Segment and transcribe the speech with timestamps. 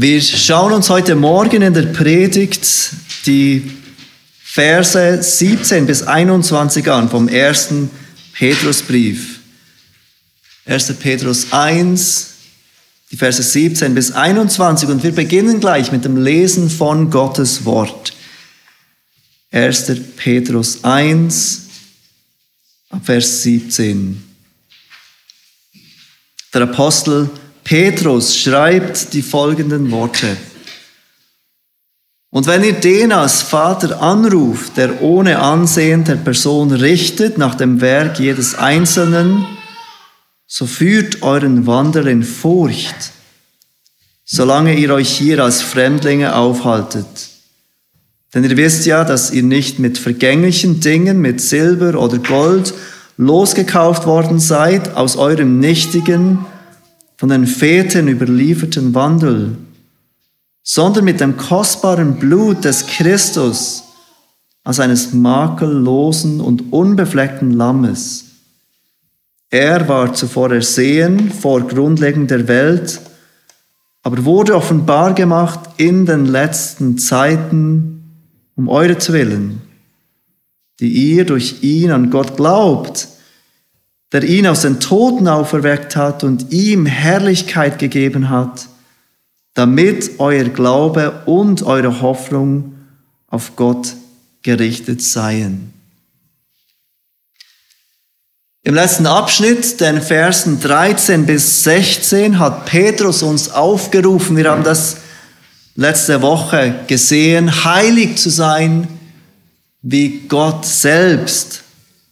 [0.00, 2.92] Wir schauen uns heute Morgen in der Predigt
[3.26, 3.68] die
[4.40, 7.90] Verse 17 bis 21 an vom ersten
[8.32, 9.40] Petrusbrief.
[10.66, 10.92] 1.
[11.00, 12.30] Petrus 1,
[13.10, 18.12] die Verse 17 bis 21 und wir beginnen gleich mit dem Lesen von Gottes Wort.
[19.50, 19.96] 1.
[20.16, 21.62] Petrus 1,
[23.02, 24.22] Vers 17.
[26.54, 30.36] Der Apostel Petrus schreibt die folgenden Worte.
[32.30, 37.80] Und wenn ihr den als Vater anruft, der ohne Ansehen der Person richtet nach dem
[37.80, 39.46] Werk jedes Einzelnen,
[40.46, 43.12] so führt euren Wandel in Furcht,
[44.24, 47.06] solange ihr euch hier als Fremdlinge aufhaltet.
[48.34, 52.72] Denn ihr wisst ja, dass ihr nicht mit vergänglichen Dingen, mit Silber oder Gold
[53.16, 56.46] losgekauft worden seid aus eurem nichtigen,
[57.18, 59.56] von den Vätern überlieferten Wandel,
[60.62, 63.82] sondern mit dem kostbaren Blut des Christus
[64.62, 68.24] als eines makellosen und unbefleckten Lammes.
[69.50, 73.00] Er war zuvor ersehen vor Grundlegung der Welt,
[74.02, 78.04] aber wurde offenbar gemacht in den letzten Zeiten
[78.54, 79.62] um euretwillen,
[80.78, 83.07] die ihr durch ihn an Gott glaubt,
[84.12, 88.68] der ihn aus den Toten auferweckt hat und ihm Herrlichkeit gegeben hat,
[89.54, 92.74] damit euer Glaube und eure Hoffnung
[93.28, 93.94] auf Gott
[94.42, 95.72] gerichtet seien.
[98.62, 104.98] Im letzten Abschnitt, den Versen 13 bis 16, hat Petrus uns aufgerufen, wir haben das
[105.74, 108.88] letzte Woche gesehen, heilig zu sein,
[109.80, 111.62] wie Gott selbst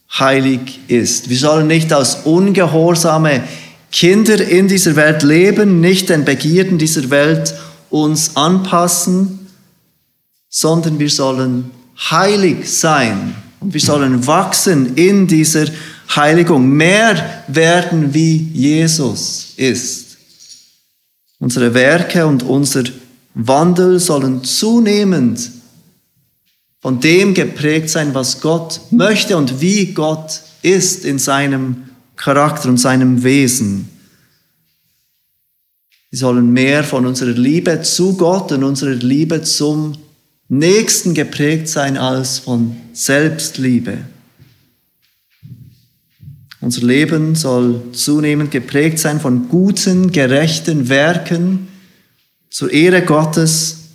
[0.09, 1.29] heilig ist.
[1.29, 3.43] Wir sollen nicht als ungehorsame
[3.91, 7.53] Kinder in dieser Welt leben, nicht den Begierden dieser Welt
[7.89, 9.47] uns anpassen,
[10.49, 11.71] sondern wir sollen
[12.09, 15.65] heilig sein und wir sollen wachsen in dieser
[16.15, 20.17] Heiligung, mehr werden wie Jesus ist.
[21.39, 22.83] Unsere Werke und unser
[23.33, 25.51] Wandel sollen zunehmend
[26.87, 32.77] von dem geprägt sein, was Gott möchte und wie Gott ist in seinem Charakter und
[32.77, 33.89] seinem Wesen.
[36.09, 39.97] Wir sollen mehr von unserer Liebe zu Gott und unserer Liebe zum
[40.47, 43.97] Nächsten geprägt sein als von Selbstliebe.
[46.61, 51.67] Unser Leben soll zunehmend geprägt sein von guten, gerechten Werken
[52.49, 53.89] zur Ehre Gottes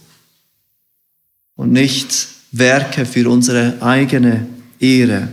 [1.56, 4.46] und nicht Werke für unsere eigene
[4.78, 5.28] Ehre.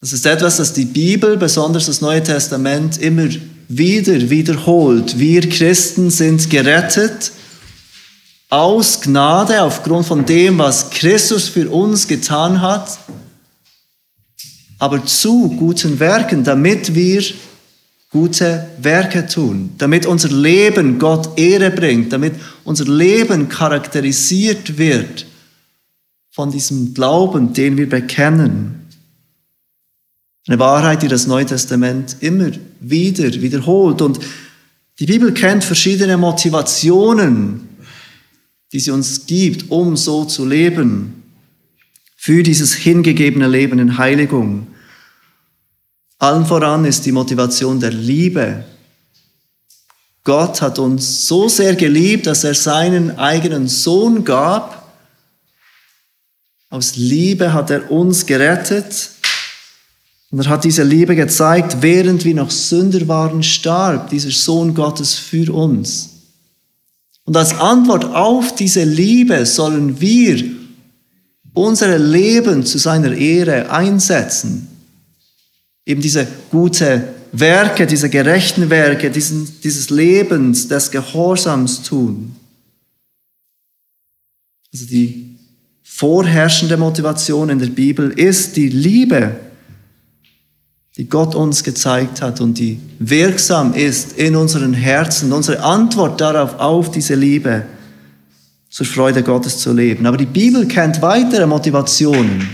[0.00, 3.28] Das ist etwas, das die Bibel, besonders das Neue Testament, immer
[3.68, 5.18] wieder wiederholt.
[5.18, 7.32] Wir Christen sind gerettet
[8.48, 12.98] aus Gnade aufgrund von dem, was Christus für uns getan hat,
[14.78, 17.22] aber zu guten Werken, damit wir
[18.10, 22.34] gute Werke tun, damit unser Leben Gott Ehre bringt, damit
[22.64, 25.26] unser Leben charakterisiert wird
[26.34, 28.88] von diesem Glauben, den wir bekennen.
[30.48, 32.50] Eine Wahrheit, die das Neue Testament immer
[32.80, 34.02] wieder wiederholt.
[34.02, 34.18] Und
[34.98, 37.68] die Bibel kennt verschiedene Motivationen,
[38.72, 41.22] die sie uns gibt, um so zu leben,
[42.16, 44.66] für dieses hingegebene Leben in Heiligung.
[46.18, 48.64] Allen voran ist die Motivation der Liebe.
[50.24, 54.73] Gott hat uns so sehr geliebt, dass er seinen eigenen Sohn gab,
[56.74, 59.10] aus Liebe hat er uns gerettet.
[60.30, 65.14] Und er hat diese Liebe gezeigt, während wir noch Sünder waren, starb dieser Sohn Gottes
[65.14, 66.10] für uns.
[67.22, 70.44] Und als Antwort auf diese Liebe sollen wir
[71.52, 74.66] unser Leben zu seiner Ehre einsetzen.
[75.86, 82.34] Eben diese gute Werke, diese gerechten Werke, diesen, dieses Lebens, des Gehorsams tun.
[84.72, 85.23] Also die
[85.84, 89.36] vorherrschende Motivation in der Bibel ist die Liebe,
[90.96, 96.58] die Gott uns gezeigt hat und die wirksam ist in unseren Herzen, unsere Antwort darauf,
[96.58, 97.66] auf diese Liebe,
[98.70, 100.06] zur Freude Gottes zu leben.
[100.06, 102.48] Aber die Bibel kennt weitere Motivationen,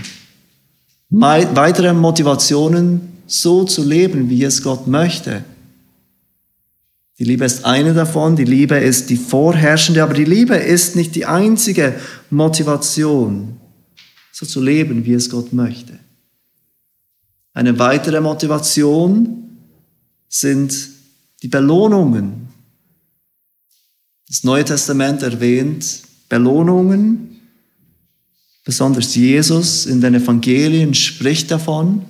[1.09, 5.43] weitere Motivationen, so zu leben, wie es Gott möchte.
[7.17, 11.15] Die Liebe ist eine davon, die Liebe ist die vorherrschende, aber die Liebe ist nicht
[11.15, 11.93] die einzige
[12.31, 13.57] Motivation,
[14.31, 15.99] so zu leben, wie es Gott möchte.
[17.53, 19.49] Eine weitere Motivation
[20.29, 20.73] sind
[21.43, 22.47] die Belohnungen.
[24.27, 27.41] Das Neue Testament erwähnt Belohnungen,
[28.63, 32.05] besonders Jesus in den Evangelien spricht davon,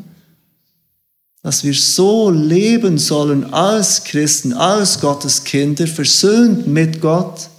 [1.42, 7.50] dass wir so leben sollen als Christen, als Gottes Kinder, versöhnt mit Gott,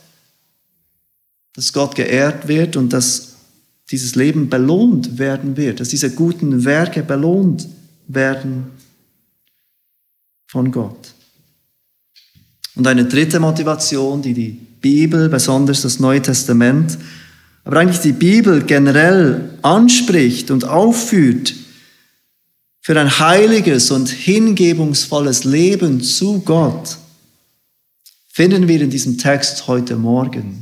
[1.54, 3.32] dass Gott geehrt wird und dass
[3.90, 7.68] dieses Leben belohnt werden wird, dass diese guten Werke belohnt
[8.08, 8.66] werden
[10.46, 11.14] von Gott.
[12.74, 16.96] Und eine dritte Motivation, die die Bibel, besonders das Neue Testament,
[17.64, 21.54] aber eigentlich die Bibel generell anspricht und aufführt,
[22.80, 26.98] für ein heiliges und hingebungsvolles Leben zu Gott,
[28.28, 30.61] finden wir in diesem Text heute Morgen.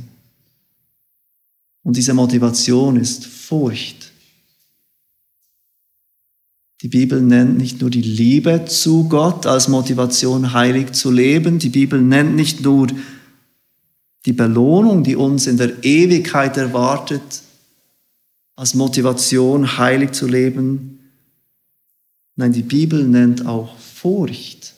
[1.83, 4.11] Und diese Motivation ist Furcht.
[6.81, 11.59] Die Bibel nennt nicht nur die Liebe zu Gott als Motivation, heilig zu leben.
[11.59, 12.87] Die Bibel nennt nicht nur
[14.25, 17.43] die Belohnung, die uns in der Ewigkeit erwartet,
[18.55, 20.99] als Motivation, heilig zu leben.
[22.35, 24.73] Nein, die Bibel nennt auch Furcht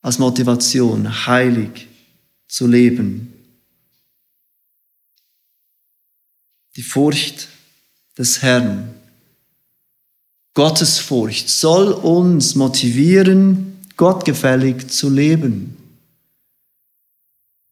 [0.00, 1.88] als Motivation, heilig
[2.46, 3.32] zu leben.
[6.78, 7.48] Die Furcht
[8.16, 8.94] des Herrn.
[10.54, 15.76] Gottes Furcht soll uns motivieren, gottgefällig zu leben.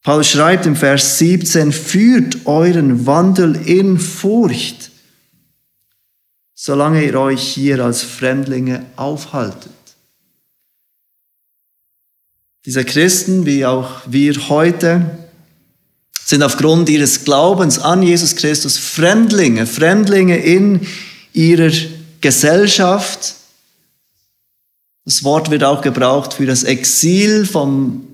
[0.02, 4.90] Paulus schreibt im Vers 17, führt euren Wandel in Furcht
[6.56, 9.70] solange ihr euch hier als Fremdlinge aufhaltet.
[12.64, 15.25] Diese Christen, wie auch wir heute,
[16.26, 20.80] sind aufgrund ihres Glaubens an Jesus Christus Fremdlinge, Fremdlinge in
[21.32, 21.70] ihrer
[22.20, 23.36] Gesellschaft.
[25.04, 28.08] Das Wort wird auch gebraucht für das Exil vom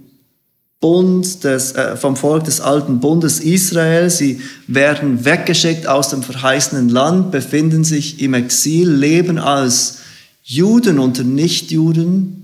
[0.78, 4.10] Bund des, äh, vom Volk des alten Bundes Israel.
[4.10, 10.00] Sie werden weggeschickt aus dem verheißenen Land, befinden sich im Exil, leben als
[10.42, 12.41] Juden unter Nichtjuden.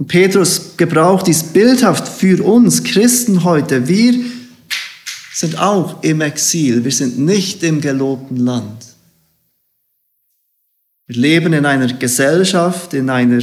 [0.00, 3.86] Und Petrus gebraucht dies bildhaft für uns Christen heute.
[3.86, 4.14] Wir
[5.34, 6.82] sind auch im Exil.
[6.82, 8.86] Wir sind nicht im gelobten Land.
[11.06, 13.42] Wir leben in einer Gesellschaft, in einer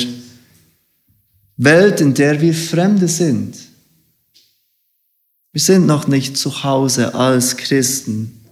[1.57, 3.55] Welt, in der wir Fremde sind.
[5.51, 8.43] Wir sind noch nicht zu Hause als Christen.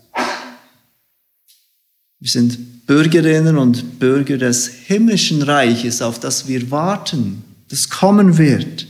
[2.19, 8.87] Wir sind Bürgerinnen und Bürger des himmlischen Reiches, auf das wir warten, das kommen wird.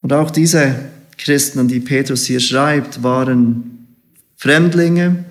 [0.00, 3.96] Und auch diese Christen, an die Petrus hier schreibt, waren
[4.36, 5.24] Fremdlinge,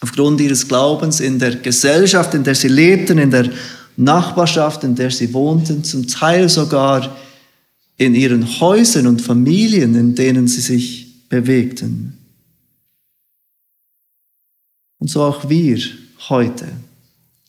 [0.00, 3.50] aufgrund ihres Glaubens in der Gesellschaft, in der sie lebten, in der
[3.96, 7.16] Nachbarschaft, in der sie wohnten, zum Teil sogar
[7.96, 12.18] in ihren Häusern und Familien, in denen sie sich bewegten.
[14.98, 15.78] Und so auch wir
[16.28, 16.66] heute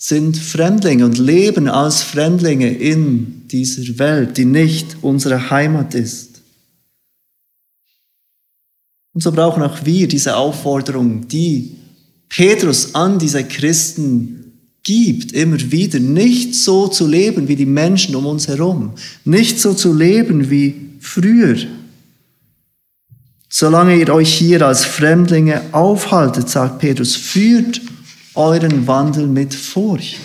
[0.05, 6.41] sind Fremdlinge und leben als Fremdlinge in dieser Welt, die nicht unsere Heimat ist.
[9.13, 11.77] Und so brauchen auch wir diese Aufforderung, die
[12.27, 14.51] Petrus an diese Christen
[14.83, 19.73] gibt, immer wieder, nicht so zu leben wie die Menschen um uns herum, nicht so
[19.73, 21.55] zu leben wie früher.
[23.47, 27.79] Solange ihr euch hier als Fremdlinge aufhaltet, sagt Petrus, führt
[28.35, 30.19] euren Wandel mit Furcht.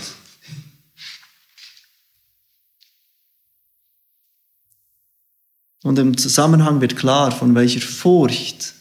[5.83, 8.75] Und im Zusammenhang wird klar, von welcher Furcht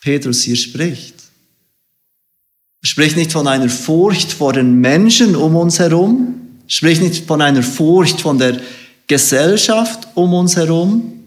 [0.00, 1.14] Petrus hier spricht.
[2.82, 7.26] Er spricht nicht von einer Furcht vor den Menschen um uns herum, er spricht nicht
[7.26, 8.60] von einer Furcht von der
[9.06, 11.24] Gesellschaft um uns herum.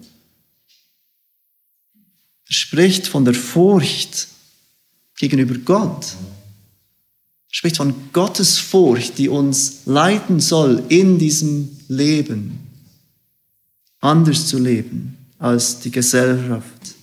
[2.47, 4.27] Er spricht von der Furcht
[5.17, 6.15] gegenüber Gott.
[7.57, 12.59] Spricht von Gottes Furcht, die uns leiten soll in diesem Leben,
[14.01, 16.95] anders zu leben als die Gesellschaft.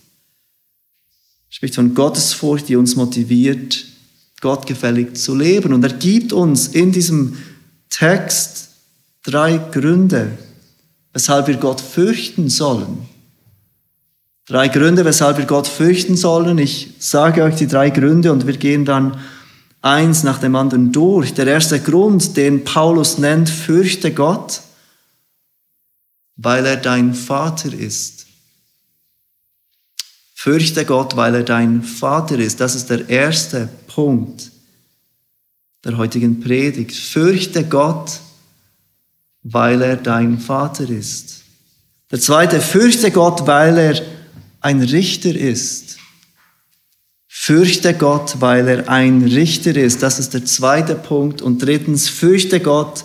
[1.49, 3.83] Spricht von Gottes Furcht, die uns motiviert,
[4.43, 5.73] gottgefällig zu leben.
[5.73, 7.39] Und er gibt uns in diesem
[7.89, 8.73] Text
[9.23, 10.33] drei Gründe,
[11.15, 13.09] weshalb wir Gott fürchten sollen.
[14.47, 16.59] Drei Gründe, weshalb wir Gott fürchten sollen.
[16.59, 19.19] Ich sage euch die drei Gründe und wir gehen dann
[19.83, 21.35] eins nach dem anderen durch.
[21.35, 24.63] Der erste Grund, den Paulus nennt, fürchte Gott,
[26.37, 28.27] weil er dein Vater ist.
[30.35, 32.61] Fürchte Gott, weil er dein Vater ist.
[32.61, 34.51] Das ist der erste Punkt
[35.85, 36.97] der heutigen Predigt.
[36.97, 38.21] Fürchte Gott,
[39.43, 41.43] weil er dein Vater ist.
[42.11, 44.03] Der zweite, fürchte Gott, weil er
[44.61, 45.99] ein Richter ist.
[47.45, 50.01] Fürchte Gott, weil er ein Richter ist.
[50.01, 51.43] Das ist der zweite Punkt.
[51.43, 53.05] Und drittens, fürchte Gott,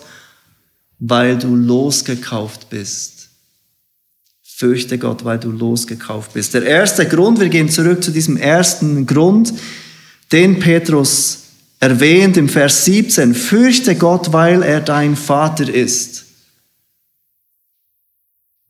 [1.00, 3.30] weil du losgekauft bist.
[4.44, 6.54] Fürchte Gott, weil du losgekauft bist.
[6.54, 9.52] Der erste Grund, wir gehen zurück zu diesem ersten Grund,
[10.30, 11.40] den Petrus
[11.80, 13.34] erwähnt im Vers 17.
[13.34, 16.26] Fürchte Gott, weil er dein Vater ist.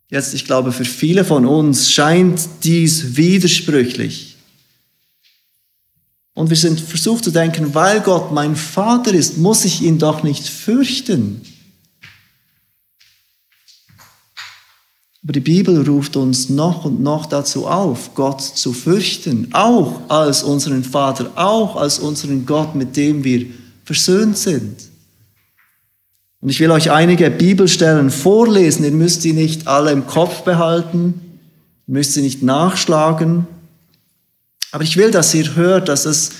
[0.09, 4.28] Jetzt, ich glaube, für viele von uns scheint dies widersprüchlich.
[6.39, 10.23] Und wir sind versucht zu denken, weil Gott mein Vater ist, muss ich ihn doch
[10.23, 11.41] nicht fürchten.
[15.25, 20.45] Aber die Bibel ruft uns noch und noch dazu auf, Gott zu fürchten, auch als
[20.45, 23.45] unseren Vater, auch als unseren Gott, mit dem wir
[23.85, 24.77] versöhnt sind.
[26.41, 28.85] Und ich will euch einige Bibelstellen vorlesen.
[28.85, 31.21] Ihr müsst sie nicht alle im Kopf behalten,
[31.89, 33.49] ihr müsst sie nicht nachschlagen.
[34.71, 36.31] Aber ich will, dass ihr hört, dass es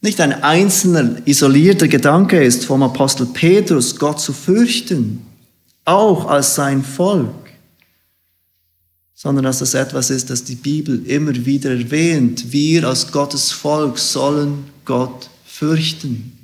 [0.00, 5.24] nicht ein einzelner, isolierter Gedanke ist vom Apostel Petrus, Gott zu fürchten,
[5.84, 7.34] auch als sein Volk,
[9.14, 12.52] sondern dass es etwas ist, das die Bibel immer wieder erwähnt.
[12.52, 16.38] Wir als Gottes Volk sollen Gott fürchten.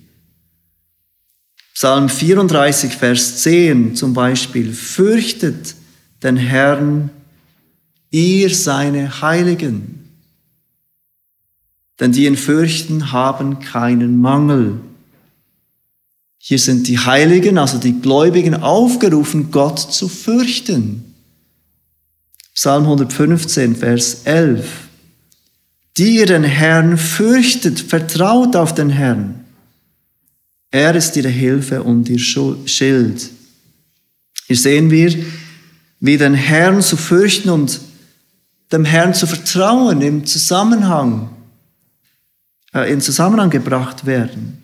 [1.74, 5.74] Psalm 34, Vers 10 zum Beispiel, fürchtet
[6.22, 7.10] den Herrn,
[8.10, 10.09] ihr seine Heiligen.
[12.00, 14.80] Denn die ihn fürchten, haben keinen Mangel.
[16.38, 21.14] Hier sind die Heiligen, also die Gläubigen, aufgerufen, Gott zu fürchten.
[22.54, 24.66] Psalm 115, Vers 11.
[25.98, 29.44] Die ihr den Herrn fürchtet, vertraut auf den Herrn.
[30.70, 33.30] Er ist ihre Hilfe und ihr Schild.
[34.46, 35.14] Hier sehen wir,
[36.00, 37.80] wie den Herrn zu fürchten und
[38.72, 41.28] dem Herrn zu vertrauen im Zusammenhang,
[42.72, 44.58] in Zusammenhang gebracht werden.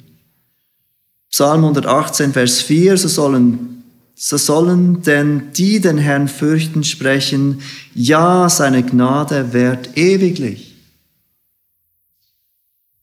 [1.30, 3.82] Psalm 118, Vers 4, so sollen,
[4.14, 7.60] so sollen denn die den Herrn fürchten sprechen,
[7.94, 10.76] ja, seine Gnade währt ewiglich.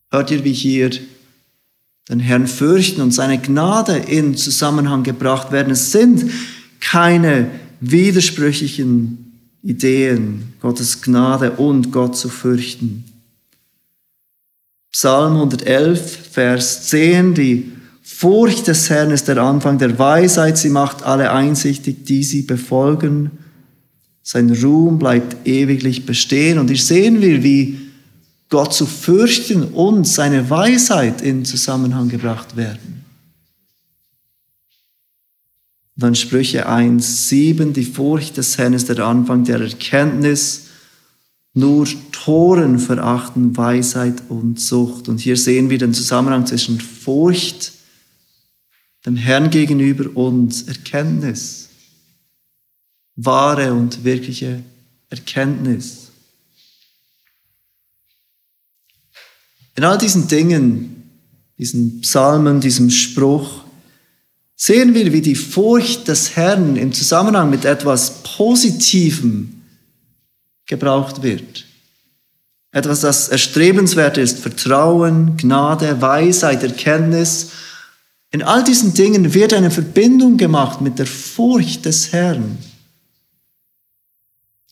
[0.10, 0.92] Hört ihr, wie hier
[2.10, 5.72] den Herrn fürchten und seine Gnade in Zusammenhang gebracht werden.
[5.72, 6.32] Es sind
[6.80, 13.06] keine widersprüchlichen Ideen, Gottes Gnade und Gott zu fürchten.
[14.94, 17.72] Psalm 111, Vers 10, die
[18.04, 23.32] Furcht des Herrn ist der Anfang der Weisheit, sie macht alle einsichtig, die sie befolgen.
[24.22, 26.60] Sein Ruhm bleibt ewiglich bestehen.
[26.60, 27.80] Und hier sehen wir, wie
[28.50, 33.04] Gott zu fürchten und seine Weisheit in Zusammenhang gebracht werden.
[35.96, 40.63] dann Sprüche 1, 7, die Furcht des Herrn ist der Anfang der Erkenntnis,
[41.54, 45.08] nur Toren verachten Weisheit und Sucht.
[45.08, 47.74] Und hier sehen wir den Zusammenhang zwischen Furcht,
[49.06, 51.70] dem Herrn gegenüber und Erkenntnis.
[53.16, 54.64] Wahre und wirkliche
[55.10, 56.10] Erkenntnis.
[59.76, 61.10] In all diesen Dingen,
[61.60, 63.64] diesen Psalmen, diesem Spruch,
[64.56, 69.63] sehen wir, wie die Furcht des Herrn im Zusammenhang mit etwas Positivem
[70.66, 71.66] gebraucht wird.
[72.72, 77.52] Etwas, das erstrebenswert ist, Vertrauen, Gnade, Weisheit, Erkenntnis.
[78.32, 82.58] In all diesen Dingen wird eine Verbindung gemacht mit der Furcht des Herrn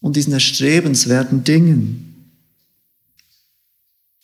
[0.02, 2.34] und diesen erstrebenswerten Dingen.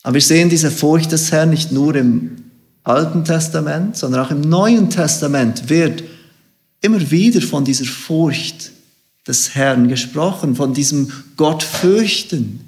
[0.01, 2.45] Aber wir sehen diese Furcht des Herrn nicht nur im
[2.83, 6.03] Alten Testament, sondern auch im Neuen Testament wird
[6.81, 8.71] immer wieder von dieser Furcht
[9.27, 12.61] des Herrn gesprochen, von diesem Gott fürchten.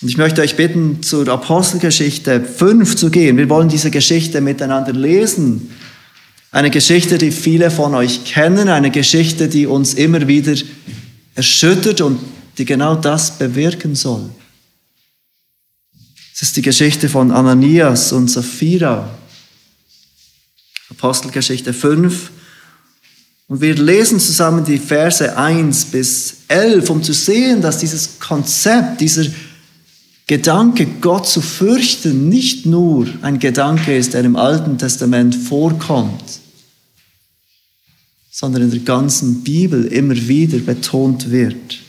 [0.00, 3.36] Und ich möchte euch bitten, zur Apostelgeschichte 5 zu gehen.
[3.36, 5.70] Wir wollen diese Geschichte miteinander lesen.
[6.52, 10.54] Eine Geschichte, die viele von euch kennen, eine Geschichte, die uns immer wieder
[11.34, 12.18] erschüttert und
[12.58, 14.30] die genau das bewirken soll.
[16.34, 19.10] Es ist die Geschichte von Ananias und Sapphira.
[20.90, 22.30] Apostelgeschichte 5.
[23.50, 29.00] Und wir lesen zusammen die Verse 1 bis 11, um zu sehen, dass dieses Konzept,
[29.00, 29.26] dieser
[30.28, 36.22] Gedanke, Gott zu fürchten, nicht nur ein Gedanke ist, der im Alten Testament vorkommt,
[38.30, 41.80] sondern in der ganzen Bibel immer wieder betont wird.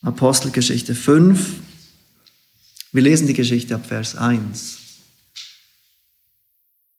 [0.00, 1.50] Apostelgeschichte 5,
[2.92, 4.85] wir lesen die Geschichte ab Vers 1.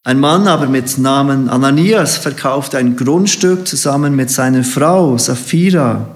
[0.07, 6.15] Ein Mann aber mit Namen Ananias verkaufte ein Grundstück zusammen mit seiner Frau Sapphira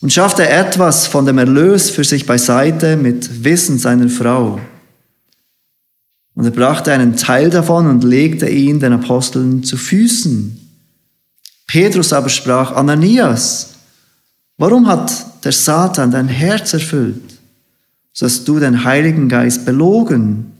[0.00, 4.58] und schaffte etwas von dem Erlös für sich beiseite mit Wissen seiner Frau.
[6.34, 10.58] Und er brachte einen Teil davon und legte ihn den Aposteln zu Füßen.
[11.66, 13.74] Petrus aber sprach, Ananias,
[14.56, 17.38] warum hat der Satan dein Herz erfüllt,
[18.18, 20.54] dass du den Heiligen Geist belogen,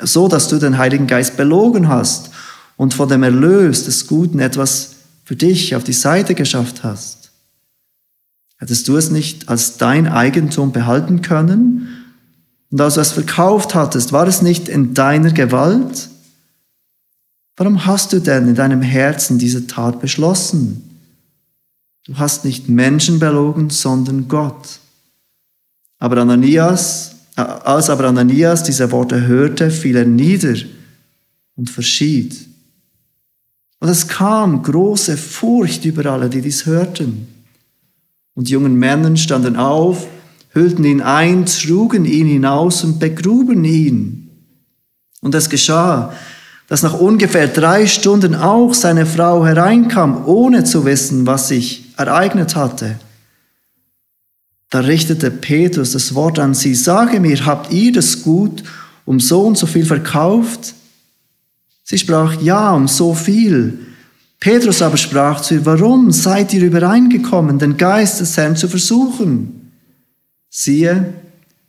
[0.00, 2.30] so dass du den Heiligen Geist belogen hast
[2.76, 7.30] und von dem Erlös des Guten etwas für dich auf die Seite geschafft hast?
[8.58, 11.88] Hättest du es nicht als dein Eigentum behalten können
[12.70, 16.08] und als du es verkauft hattest, war es nicht in deiner Gewalt?
[17.56, 21.00] Warum hast du denn in deinem Herzen diese Tat beschlossen?
[22.04, 24.78] Du hast nicht Menschen belogen, sondern Gott.
[25.98, 30.56] Aber Ananias, als aber Ananias diese Worte hörte, fiel er nieder
[31.56, 32.36] und verschied.
[33.80, 37.28] Und es kam große Furcht über alle, die dies hörten.
[38.34, 40.06] Und die jungen Männer standen auf
[40.58, 44.30] hüllten ihn ein, trugen ihn hinaus und begruben ihn.
[45.20, 46.12] Und es geschah,
[46.68, 52.56] dass nach ungefähr drei Stunden auch seine Frau hereinkam, ohne zu wissen, was sich ereignet
[52.56, 52.98] hatte.
[54.70, 58.62] Da richtete Petrus das Wort an sie, sage mir, habt ihr das Gut
[59.04, 60.74] um so und so viel verkauft?
[61.84, 63.78] Sie sprach, ja, um so viel.
[64.40, 69.72] Petrus aber sprach zu ihr, warum seid ihr übereingekommen, den Geist des Herrn zu versuchen?
[70.50, 71.14] Siehe,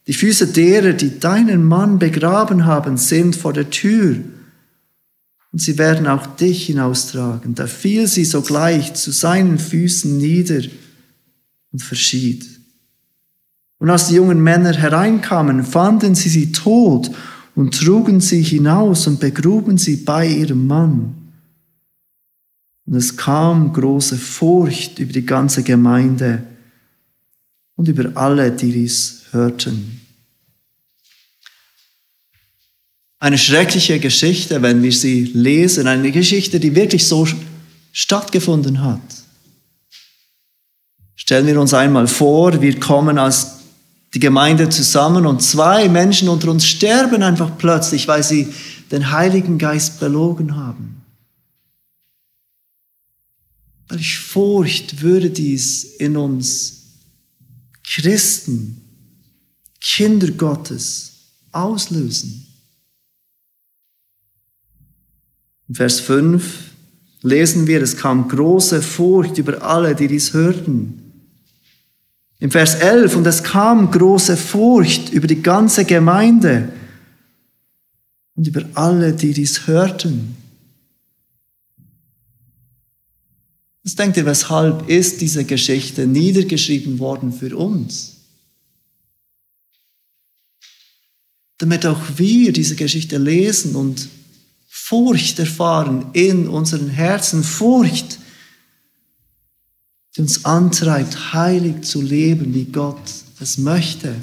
[0.07, 4.17] die Füße derer, die deinen Mann begraben haben, sind vor der Tür.
[5.51, 7.55] Und sie werden auch dich hinaustragen.
[7.55, 10.61] Da fiel sie sogleich zu seinen Füßen nieder
[11.71, 12.58] und verschied.
[13.79, 17.09] Und als die jungen Männer hereinkamen, fanden sie sie tot
[17.55, 21.15] und trugen sie hinaus und begruben sie bei ihrem Mann.
[22.85, 26.43] Und es kam große Furcht über die ganze Gemeinde
[27.75, 30.01] und über alle, die dies hörten.
[33.19, 37.27] Eine schreckliche Geschichte, wenn wir sie lesen, eine Geschichte, die wirklich so
[37.91, 39.01] stattgefunden hat.
[41.15, 43.58] Stellen wir uns einmal vor, wir kommen als
[44.13, 48.53] die Gemeinde zusammen und zwei Menschen unter uns sterben einfach plötzlich, weil sie
[48.91, 51.01] den Heiligen Geist belogen haben.
[53.87, 56.79] Welch Furcht würde dies in uns
[57.83, 58.81] Christen,
[59.81, 61.11] Kinder Gottes
[61.51, 62.47] auslösen.
[65.67, 66.43] In Vers 5
[67.21, 71.08] lesen wir, es kam große Furcht über alle, die dies hörten.
[72.39, 76.71] Im Vers 11, und es kam große Furcht über die ganze Gemeinde
[78.35, 80.37] und über alle, die dies hörten.
[83.83, 88.15] Was denkt ihr, weshalb ist diese Geschichte niedergeschrieben worden für uns?
[91.57, 94.07] Damit auch wir diese Geschichte lesen und
[94.69, 98.19] Furcht erfahren in unseren Herzen, Furcht,
[100.19, 102.99] die uns antreibt, heilig zu leben, wie Gott
[103.39, 104.13] es möchte.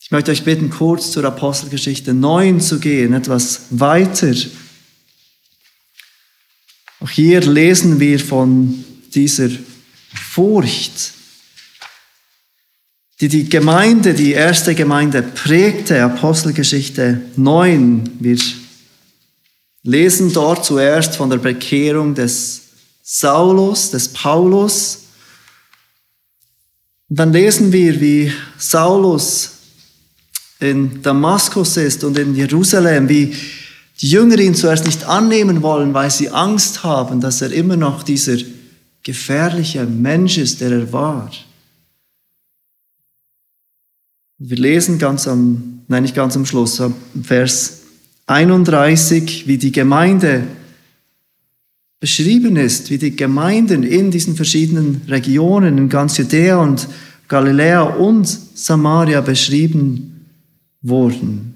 [0.00, 4.32] Ich möchte euch bitten, kurz zur Apostelgeschichte 9 zu gehen, etwas weiter
[7.00, 9.48] auch hier lesen wir von dieser
[10.14, 11.12] Furcht,
[13.20, 18.18] die die Gemeinde, die erste Gemeinde prägte, Apostelgeschichte 9.
[18.18, 18.38] Wir
[19.84, 22.67] lesen dort zuerst von der Bekehrung des
[23.10, 24.98] Saulus, des Paulus.
[27.08, 29.52] Und dann lesen wir, wie Saulus
[30.60, 33.34] in Damaskus ist und in Jerusalem, wie
[34.02, 38.02] die Jünger ihn zuerst nicht annehmen wollen, weil sie Angst haben, dass er immer noch
[38.02, 38.36] dieser
[39.02, 41.32] gefährliche Mensch ist, der er war.
[44.36, 46.82] Wir lesen ganz am, nein, nicht ganz am Schluss,
[47.22, 47.78] Vers
[48.26, 50.46] 31, wie die Gemeinde
[52.00, 56.88] beschrieben ist, wie die Gemeinden in diesen verschiedenen Regionen, in ganz Judäa und
[57.26, 60.26] Galiläa und Samaria beschrieben
[60.80, 61.54] wurden.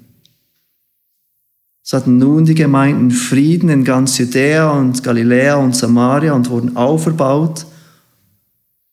[1.81, 6.77] So hatten nun die Gemeinden Frieden in ganz Judäa und Galiläa und Samaria und wurden
[6.77, 7.65] auferbaut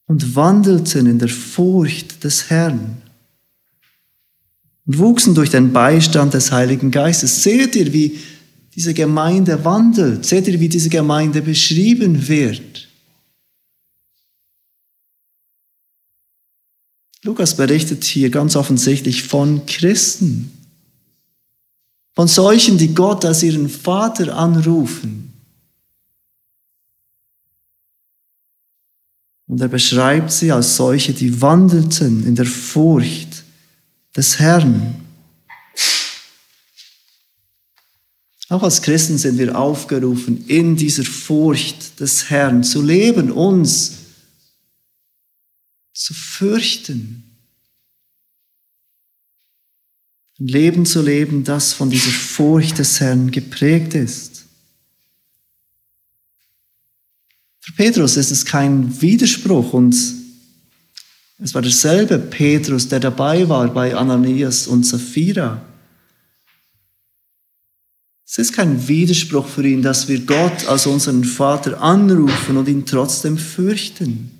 [0.07, 2.97] und wandelten in der Furcht des Herrn
[4.87, 7.45] und wuchsen durch den Beistand des Heiligen Geistes.
[7.45, 8.19] Seht ihr, wie
[8.75, 10.25] diese Gemeinde wandelt?
[10.25, 12.89] Seht ihr, wie diese Gemeinde beschrieben wird?
[17.23, 20.53] Lukas berichtet hier ganz offensichtlich von Christen
[22.15, 25.33] Von solchen, die Gott als ihren Vater anrufen.
[29.47, 33.45] Und er beschreibt sie als solche, die wandelten in der Furcht
[34.17, 35.00] des Herrn.
[38.51, 43.93] Auch als Christen sind wir aufgerufen, in dieser Furcht des Herrn zu leben, uns
[45.95, 47.23] zu fürchten.
[50.41, 54.47] Ein Leben zu leben, das von dieser Furcht des Herrn geprägt ist.
[57.61, 59.95] Für Petrus ist es kein Widerspruch und
[61.39, 65.70] es war derselbe Petrus, der dabei war bei Ananias und Sapphira.
[68.33, 72.87] Es ist kein Widerspruch für ihn, dass wir Gott als unseren Vater anrufen und ihn
[72.87, 74.31] trotzdem fürchten.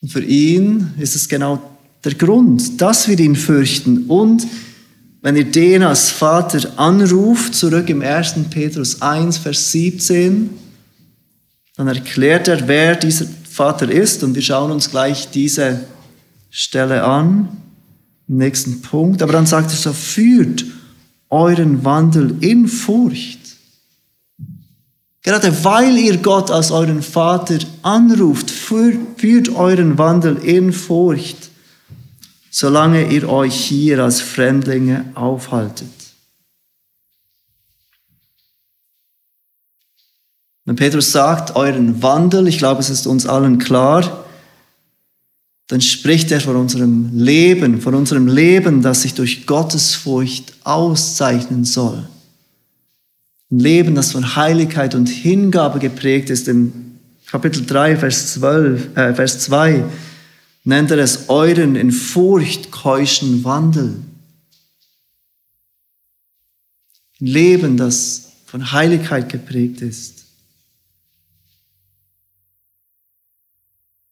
[0.00, 4.06] Und für ihn ist es genau der Grund, dass wir ihn fürchten.
[4.06, 4.46] Und
[5.20, 8.36] wenn ihr den als Vater anruft, zurück im 1.
[8.48, 10.48] Petrus 1, Vers 17,
[11.76, 14.24] dann erklärt er, wer dieser Vater ist.
[14.24, 15.80] Und wir schauen uns gleich diese
[16.48, 17.54] Stelle an,
[18.26, 19.20] im nächsten Punkt.
[19.20, 20.64] Aber dann sagt er so, führt
[21.36, 23.38] euren Wandel in Furcht.
[25.22, 31.50] Gerade weil ihr Gott als euren Vater anruft, führt euren Wandel in Furcht,
[32.50, 35.88] solange ihr euch hier als Fremdlinge aufhaltet.
[40.64, 44.25] Wenn Petrus sagt, euren Wandel, ich glaube, es ist uns allen klar,
[45.68, 52.08] dann spricht er von unserem Leben, von unserem Leben, das sich durch Gottesfurcht auszeichnen soll.
[53.50, 56.48] Ein Leben, das von Heiligkeit und Hingabe geprägt ist.
[56.48, 59.84] Im Kapitel 3, Vers, 12, äh, Vers 2
[60.64, 63.94] nennt er es euren in Furcht keuschen Wandel.
[67.20, 70.15] Ein Leben, das von Heiligkeit geprägt ist.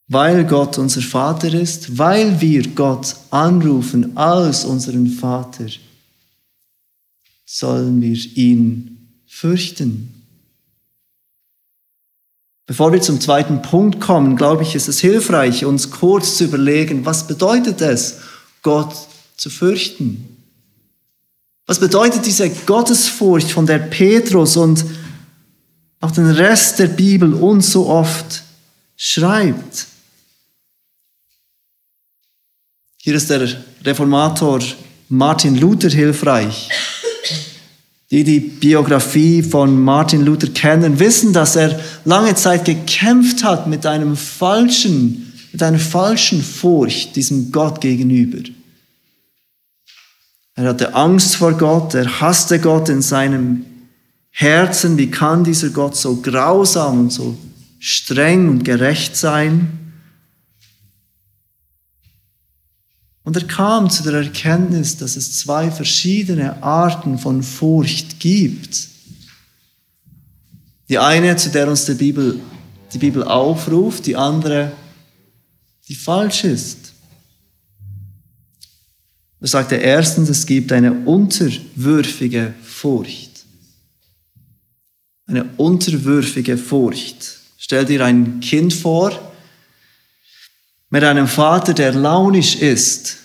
[0.09, 5.67] Weil Gott unser Vater ist, weil wir Gott anrufen als unseren Vater,
[7.47, 10.11] sollen wir ihn fürchten.
[12.67, 17.05] Bevor wir zum zweiten Punkt kommen, glaube ich, ist es hilfreich, uns kurz zu überlegen,
[17.05, 18.19] was bedeutet es,
[18.63, 18.95] Gott
[19.37, 20.35] zu fürchten?
[21.67, 24.85] Was bedeutet diese Gottesfurcht, von der Petrus und
[26.01, 28.43] auch den Rest der Bibel uns so oft
[28.97, 29.87] schreibt?
[33.05, 33.47] Hier ist der
[33.85, 34.61] Reformator
[35.11, 36.71] Martin Luther hilfreich.
[38.11, 43.85] Die die Biografie von Martin Luther kennen, wissen, dass er lange Zeit gekämpft hat mit
[43.85, 48.39] einem falschen, mit einer falschen Furcht diesem Gott gegenüber.
[50.55, 53.67] Er hatte Angst vor Gott, er hasste Gott in seinem
[54.31, 54.97] Herzen.
[54.97, 57.37] Wie kann dieser Gott so grausam und so
[57.79, 59.84] streng und gerecht sein?
[63.25, 68.89] Und er kam zu der Erkenntnis, dass es zwei verschiedene Arten von Furcht gibt.
[70.91, 72.39] Die eine, zu der uns die Bibel,
[72.93, 74.73] die Bibel aufruft, die andere,
[75.89, 76.93] die falsch ist.
[79.41, 83.45] Er sagt er erstens, es gibt eine unterwürfige Furcht.
[85.27, 87.41] Eine unterwürfige Furcht.
[87.57, 89.34] Stell dir ein Kind vor,
[90.95, 93.17] mit einem Vater, der launisch ist.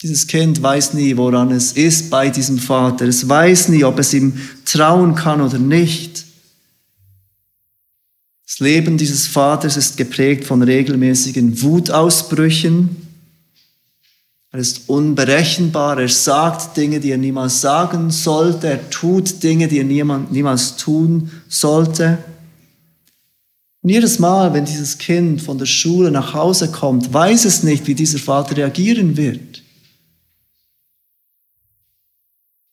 [0.00, 3.06] Dieses Kind weiß nie, woran es ist bei diesem Vater.
[3.06, 6.24] Es weiß nie, ob es ihm trauen kann oder nicht.
[8.46, 12.94] Das Leben dieses Vaters ist geprägt von regelmäßigen Wutausbrüchen.
[14.52, 15.98] Er ist unberechenbar.
[15.98, 18.68] Er sagt Dinge, die er niemals sagen sollte.
[18.68, 22.18] Er tut Dinge, die er niemals tun sollte.
[23.86, 27.86] Und jedes Mal, wenn dieses Kind von der Schule nach Hause kommt, weiß es nicht,
[27.86, 29.62] wie dieser Vater reagieren wird.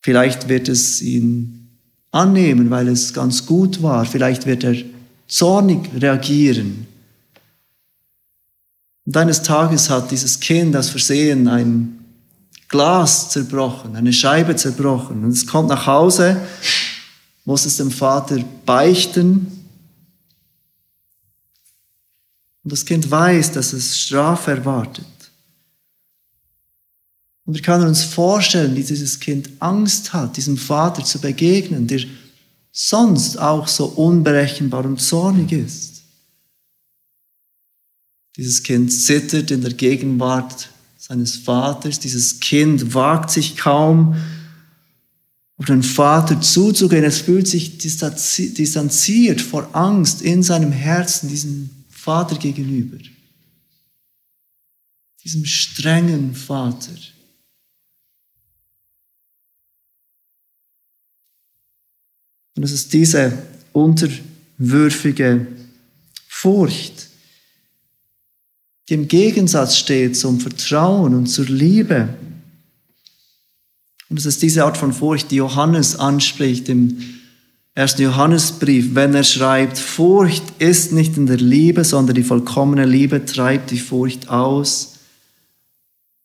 [0.02, 1.70] Vielleicht wird es ihn
[2.10, 4.06] annehmen, weil es ganz gut war.
[4.06, 4.76] Vielleicht wird er
[5.28, 6.88] zornig reagieren.
[9.06, 12.00] Und eines Tages hat dieses Kind aus Versehen ein
[12.70, 15.24] Glas zerbrochen, eine Scheibe zerbrochen.
[15.24, 16.42] Und es kommt nach Hause,
[17.46, 19.60] muss es dem Vater beichten
[22.64, 25.06] und das Kind weiß, dass es Strafe erwartet.
[27.46, 32.02] Und wir können uns vorstellen, wie dieses Kind Angst hat, diesem Vater zu begegnen, der
[32.72, 36.04] sonst auch so unberechenbar und zornig ist.
[38.38, 42.00] Dieses Kind zittert in der Gegenwart seines Vaters.
[42.00, 44.16] Dieses Kind wagt sich kaum,
[45.58, 47.04] auf den Vater zuzugehen.
[47.04, 51.70] Es fühlt sich distanziert vor Angst in seinem Herzen diesem
[52.04, 52.98] Vater gegenüber.
[55.24, 56.98] Diesem strengen Vater.
[62.56, 65.48] Und es ist diese unterwürfige
[66.28, 67.08] Furcht,
[68.90, 72.14] die im Gegensatz steht zum Vertrauen und zur Liebe.
[74.10, 77.23] Und es ist diese Art von Furcht, die Johannes anspricht im
[77.76, 83.26] ersten Johannesbrief, wenn er schreibt, Furcht ist nicht in der Liebe, sondern die vollkommene Liebe
[83.26, 84.94] treibt die Furcht aus.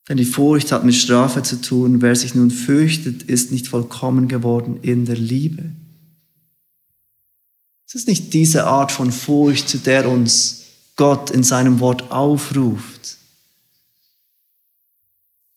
[0.09, 2.01] Denn die Furcht hat mit Strafe zu tun.
[2.01, 5.65] Wer sich nun fürchtet, ist nicht vollkommen geworden in der Liebe.
[7.87, 10.65] Es ist nicht diese Art von Furcht, zu der uns
[10.97, 12.98] Gott in seinem Wort aufruft.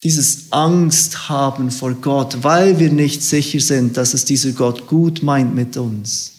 [0.04, 5.22] Dieses Angst haben vor Gott, weil wir nicht sicher sind, dass es dieser Gott gut
[5.22, 6.32] meint mit uns.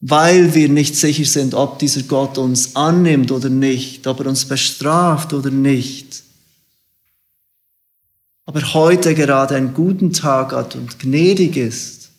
[0.00, 4.44] Weil wir nicht sicher sind, ob dieser Gott uns annimmt oder nicht, ob er uns
[4.44, 6.22] bestraft oder nicht.
[8.46, 12.10] Aber heute gerade einen guten Tag hat und gnädig ist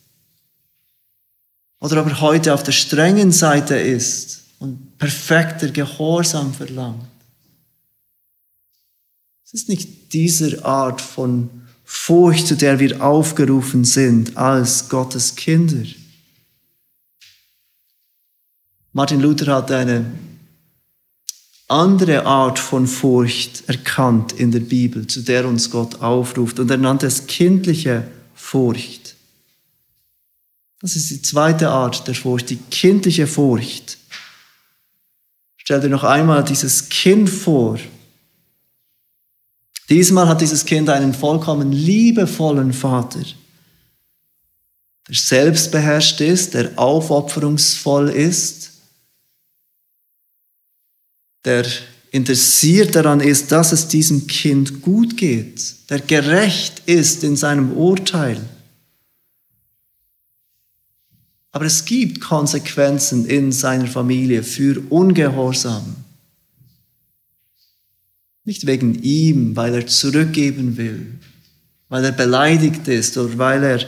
[1.79, 7.10] oder ob er heute auf der strengen Seite ist und perfekter Gehorsam verlangt.
[9.53, 11.49] Es ist nicht diese Art von
[11.83, 15.83] Furcht, zu der wir aufgerufen sind als Gottes Kinder.
[18.93, 20.05] Martin Luther hat eine
[21.67, 26.77] andere Art von Furcht erkannt in der Bibel, zu der uns Gott aufruft, und er
[26.77, 29.15] nannte es kindliche Furcht.
[30.79, 33.97] Das ist die zweite Art der Furcht, die kindliche Furcht.
[35.57, 37.77] Stell dir noch einmal dieses Kind vor.
[39.91, 43.19] Diesmal hat dieses Kind einen vollkommen liebevollen Vater,
[45.05, 48.71] der selbstbeherrscht ist, der aufopferungsvoll ist,
[51.43, 51.65] der
[52.11, 58.39] interessiert daran ist, dass es diesem Kind gut geht, der gerecht ist in seinem Urteil.
[61.51, 66.00] Aber es gibt Konsequenzen in seiner Familie für Ungehorsam.
[68.43, 71.19] Nicht wegen ihm, weil er zurückgeben will,
[71.89, 73.85] weil er beleidigt ist oder weil er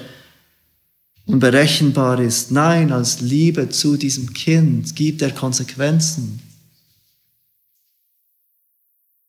[1.25, 2.51] unberechenbar ist.
[2.51, 6.39] Nein, als Liebe zu diesem Kind gibt er Konsequenzen.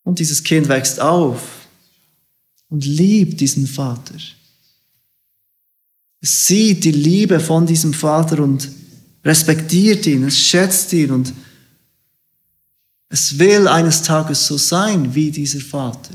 [0.03, 1.67] Und dieses Kind wächst auf
[2.69, 4.17] und liebt diesen Vater.
[6.21, 8.71] Es sieht die Liebe von diesem Vater und
[9.25, 11.33] respektiert ihn, es schätzt ihn und
[13.09, 16.15] es will eines Tages so sein wie dieser Vater.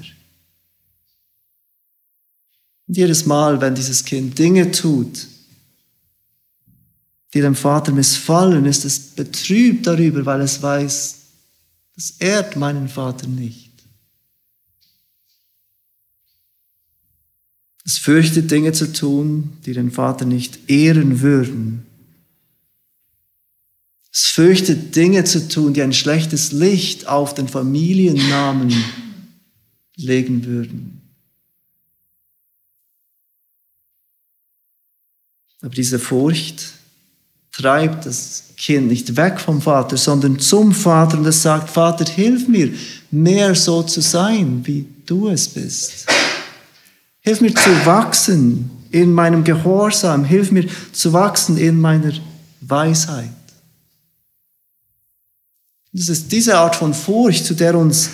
[2.87, 5.27] Und jedes Mal, wenn dieses Kind Dinge tut,
[7.33, 11.15] die dem Vater missfallen, ist es betrübt darüber, weil es weiß,
[11.95, 13.69] das ehrt meinen Vater nicht.
[17.85, 21.85] Es fürchtet Dinge zu tun, die den Vater nicht ehren würden.
[24.11, 28.73] Es fürchtet Dinge zu tun, die ein schlechtes Licht auf den Familiennamen
[29.95, 31.01] legen würden.
[35.61, 36.73] Aber diese Furcht
[37.51, 42.47] treibt das Kind nicht weg vom Vater, sondern zum Vater und es sagt, Vater, hilf
[42.47, 42.71] mir,
[43.11, 46.05] mehr so zu sein, wie du es bist.
[47.19, 50.23] Hilf mir zu wachsen in meinem Gehorsam.
[50.23, 52.13] Hilf mir zu wachsen in meiner
[52.61, 53.29] Weisheit.
[55.91, 58.09] Das ist diese Art von Furcht, zu der uns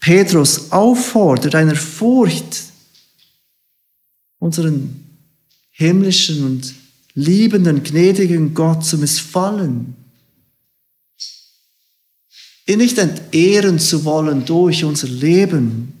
[0.00, 2.64] Petrus auffordert, einer Furcht,
[4.38, 5.04] unseren
[5.70, 6.74] himmlischen und
[7.14, 9.96] liebenden, gnädigen Gott zu missfallen.
[12.66, 15.94] Ihn nicht entehren zu wollen durch unser Leben,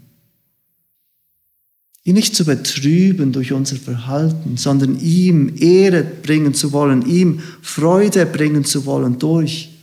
[2.04, 8.26] ihn nicht zu betrüben durch unser Verhalten, sondern ihm Ehre bringen zu wollen, ihm Freude
[8.26, 9.73] bringen zu wollen durch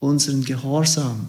[0.00, 1.28] unseren Gehorsam.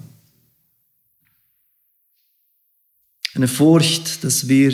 [3.36, 4.74] Eine Furcht, dass wir,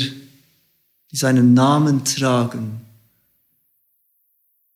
[1.12, 2.82] seinen Namen tragen,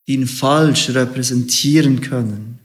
[0.05, 2.59] ihn falsch repräsentieren können,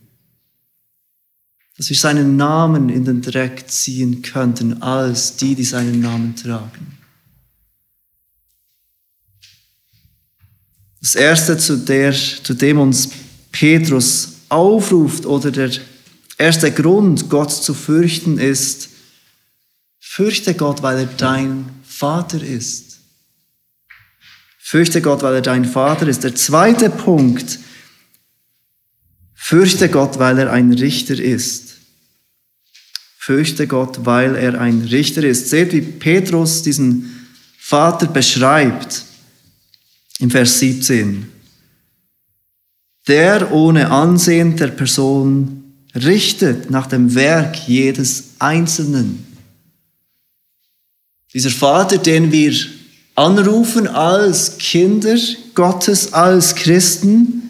[1.76, 6.96] dass wir seinen Namen in den Dreck ziehen könnten als die, die seinen Namen tragen.
[11.00, 13.10] Das erste, zu, der, zu dem uns
[13.52, 15.70] Petrus aufruft oder der
[16.38, 18.90] erste Grund, Gott zu fürchten, ist
[20.16, 23.01] Fürchte Gott, weil er dein Vater ist.
[24.59, 26.25] Fürchte Gott, weil er dein Vater ist.
[26.25, 27.59] Der zweite Punkt.
[29.35, 31.77] Fürchte Gott, weil er ein Richter ist.
[33.18, 35.51] Fürchte Gott, weil er ein Richter ist.
[35.51, 39.05] Seht, wie Petrus diesen Vater beschreibt
[40.18, 41.31] im Vers 17.
[43.07, 45.65] Der ohne Ansehen der Person
[45.96, 49.26] richtet nach dem Werk jedes Einzelnen.
[51.32, 52.54] Dieser Vater, den wir
[53.14, 55.16] anrufen als Kinder
[55.54, 57.42] Gottes, als Christen,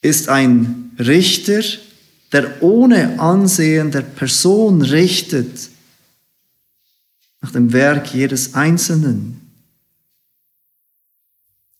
[0.00, 1.62] ist ein Richter,
[2.32, 5.70] der ohne Ansehen der Person richtet
[7.40, 9.40] nach dem Werk jedes Einzelnen.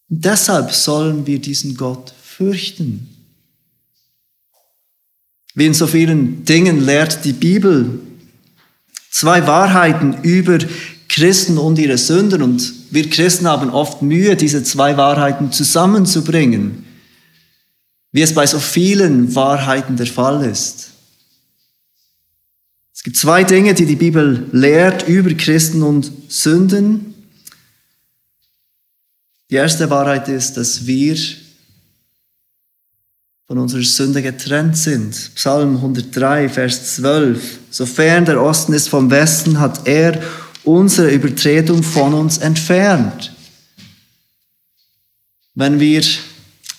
[0.09, 3.16] Und deshalb sollen wir diesen Gott fürchten.
[5.57, 7.99] Wie in so vielen Dingen lehrt die Bibel
[9.11, 10.59] zwei Wahrheiten über
[11.09, 12.43] Christen und ihre Sünden.
[12.43, 16.85] Und wir Christen haben oft Mühe, diese zwei Wahrheiten zusammenzubringen,
[18.13, 20.93] wie es bei so vielen Wahrheiten der Fall ist.
[22.95, 27.15] Es gibt zwei Dinge, die die Bibel lehrt über Christen und Sünden.
[29.49, 31.17] Die erste Wahrheit ist, dass wir
[33.47, 35.31] von unserer Sünde getrennt sind.
[35.37, 37.59] Psalm 103, Vers 12.
[37.71, 40.21] Sofern der Osten ist vom Westen, hat er
[40.65, 43.33] unsere Übertretung von uns entfernt.
[45.55, 46.03] Wenn wir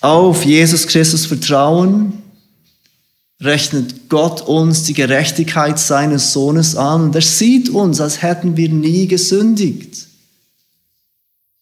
[0.02, 2.22] auf Jesus Christus vertrauen,
[3.40, 8.68] rechnet Gott uns die Gerechtigkeit seines Sohnes an und er sieht uns, als hätten wir
[8.68, 10.06] nie gesündigt.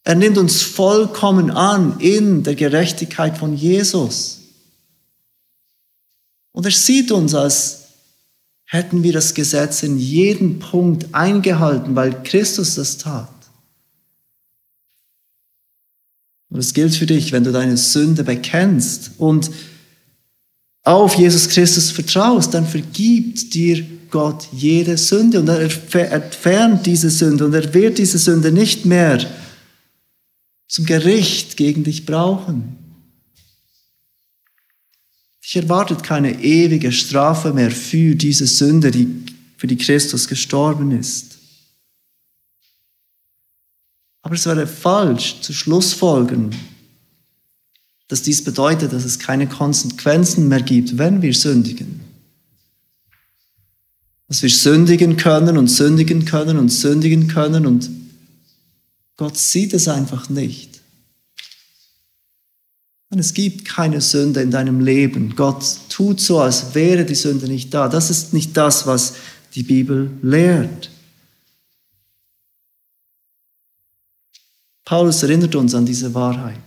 [0.03, 4.46] Er nimmt uns vollkommen an in der Gerechtigkeit von Jesus.
[6.57, 7.81] Und er sieht uns, als
[8.65, 13.29] hätten wir das Gesetz in jedem Punkt eingehalten, weil Christus das tat.
[16.49, 19.51] Und es gilt für dich, wenn du deine Sünde bekennst und
[20.83, 25.61] auf Jesus Christus vertraust, dann vergibt dir Gott jede Sünde und er
[26.11, 29.27] entfernt diese Sünde und er wird diese Sünde nicht mehr
[30.69, 32.86] zum Gericht gegen dich brauchen.
[35.47, 39.07] Dich erwartet keine ewige Strafe mehr für diese Sünde, die,
[39.57, 41.39] für die Christus gestorben ist.
[44.23, 46.51] Aber es wäre falsch zu Schlussfolgern,
[48.09, 52.01] dass dies bedeutet, dass es keine Konsequenzen mehr gibt, wenn wir sündigen.
[54.27, 57.89] Dass wir sündigen können und sündigen können und sündigen können und
[59.17, 60.76] Gott sieht es einfach nicht.
[63.17, 65.37] Und es gibt keine Sünde in deinem Leben.
[65.37, 67.89] Gott tut so, als wäre die Sünde nicht da.
[67.89, 69.15] Das ist nicht das, was
[69.55, 70.91] die Bibel lehrt.
[74.85, 76.61] Paulus erinnert uns an diese Wahrheit.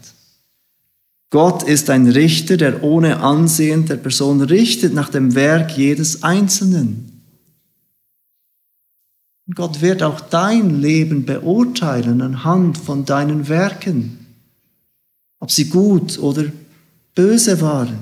[1.29, 7.21] Gott ist ein Richter, der ohne Ansehen der Person richtet nach dem Werk jedes Einzelnen.
[9.45, 14.18] Und Gott wird auch dein Leben beurteilen anhand von deinen Werken
[15.39, 16.45] ob sie gut oder
[17.15, 17.97] böse waren.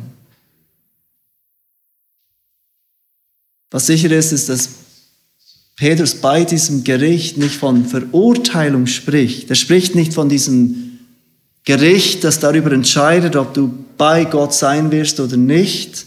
[3.70, 4.70] Was sicher ist, ist, dass
[5.76, 9.50] Petrus bei diesem Gericht nicht von Verurteilung spricht.
[9.50, 11.00] Er spricht nicht von diesem
[11.66, 16.06] Gericht, das darüber entscheidet, ob du bei Gott sein wirst oder nicht.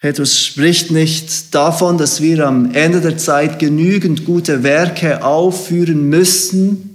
[0.00, 6.91] Petrus spricht nicht davon, dass wir am Ende der Zeit genügend gute Werke aufführen müssen,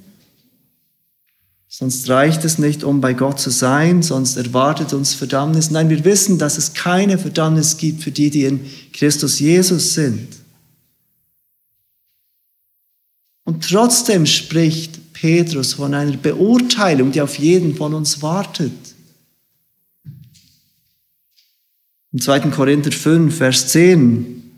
[1.80, 5.70] Sonst reicht es nicht, um bei Gott zu sein, sonst erwartet uns Verdammnis.
[5.70, 10.28] Nein, wir wissen, dass es keine Verdammnis gibt für die, die in Christus Jesus sind.
[13.44, 18.74] Und trotzdem spricht Petrus von einer Beurteilung, die auf jeden von uns wartet.
[22.12, 22.40] Im 2.
[22.50, 24.52] Korinther 5, Vers 10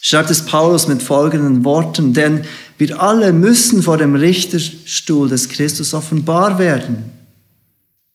[0.00, 2.46] schreibt es Paulus mit folgenden Worten, denn
[2.78, 7.12] wir alle müssen vor dem Richterstuhl des Christus offenbar werden.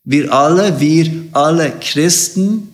[0.04, 2.68] Wir alle, wir alle Christen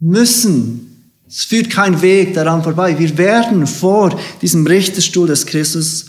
[0.00, 1.10] müssen.
[1.26, 2.98] Es führt kein Weg daran vorbei.
[2.98, 6.06] Wir werden vor diesem Richterstuhl des Christus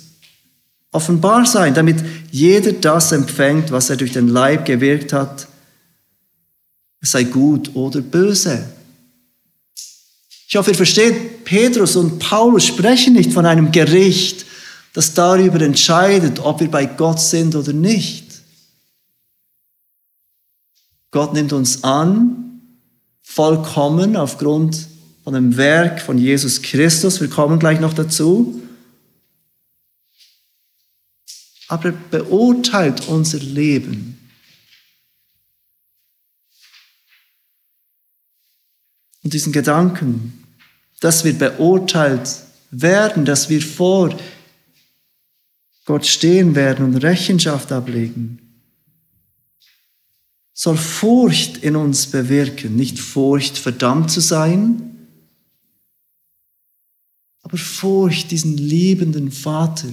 [0.91, 1.97] offenbar sein, damit
[2.31, 5.47] jeder das empfängt, was er durch den Leib gewirkt hat,
[7.01, 8.63] sei gut oder böse.
[10.47, 14.45] Ich hoffe, ihr versteht, Petrus und Paulus sprechen nicht von einem Gericht,
[14.93, 18.25] das darüber entscheidet, ob wir bei Gott sind oder nicht.
[21.11, 22.61] Gott nimmt uns an,
[23.23, 24.87] vollkommen aufgrund
[25.23, 27.19] von dem Werk von Jesus Christus.
[27.19, 28.61] Wir kommen gleich noch dazu.
[31.67, 34.14] Aber er beurteilt unser Leben.
[39.25, 40.45] Und diesen Gedanken,
[40.99, 44.15] dass wir beurteilt werden, dass wir vor
[45.83, 48.39] Gott stehen werden und Rechenschaft ablegen,
[50.53, 52.75] soll Furcht in uns bewirken.
[52.75, 55.07] Nicht Furcht, verdammt zu sein,
[57.41, 59.89] aber Furcht, diesen liebenden Vater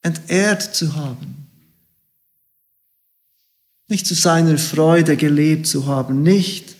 [0.00, 1.46] entehrt zu haben.
[3.88, 6.77] Nicht zu seiner Freude gelebt zu haben, nicht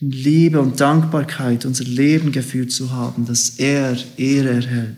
[0.00, 4.96] in Liebe und Dankbarkeit unser Leben geführt zu haben, dass er Ehre erhält.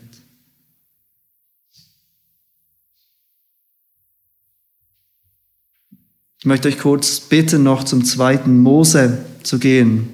[6.39, 10.09] Ich möchte euch kurz bitten, noch zum zweiten Mose zu gehen.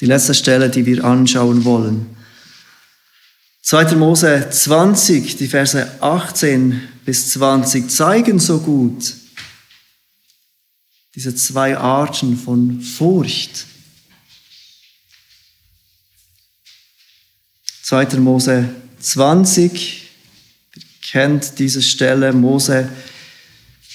[0.00, 2.06] Die letzte Stelle, die wir anschauen wollen.
[3.62, 3.96] 2.
[3.96, 9.14] Mose 20, die Verse 18 bis 20 zeigen so gut
[11.16, 13.66] diese zwei Arten von Furcht.
[17.82, 18.18] 2.
[18.18, 18.68] Mose
[19.00, 20.08] 20,
[20.74, 22.90] ihr kennt diese Stelle, Mose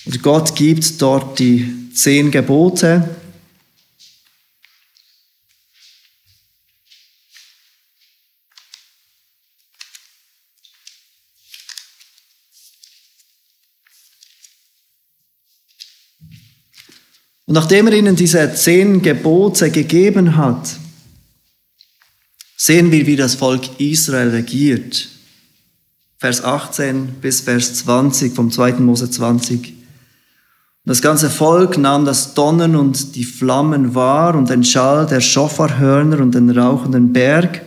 [0.05, 3.07] und Gott gibt dort die zehn Gebote.
[17.51, 20.77] Und nachdem er ihnen diese zehn Gebote gegeben hat,
[22.55, 25.09] sehen wir, wie das Volk Israel regiert.
[26.17, 28.75] Vers 18 bis Vers 20 vom 2.
[28.75, 29.73] Mose 20.
[30.85, 36.21] Das ganze Volk nahm das Donnern und die Flammen wahr und den Schall der Schofarhörner
[36.21, 37.63] und den rauchenden Berg.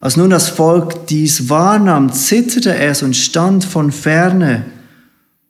[0.00, 4.64] Als nun das Volk dies wahrnahm, zitterte es und stand von ferne.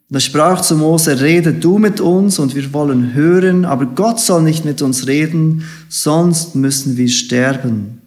[0.09, 4.19] Und er sprach zu Mose, rede du mit uns und wir wollen hören, aber Gott
[4.19, 8.01] soll nicht mit uns reden, sonst müssen wir sterben.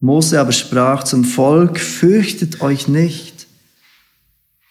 [0.00, 3.46] Mose aber sprach zum Volk, fürchtet euch nicht.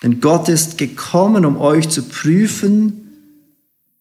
[0.03, 3.11] Denn Gott ist gekommen, um euch zu prüfen